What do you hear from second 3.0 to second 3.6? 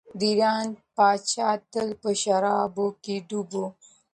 کې ډوب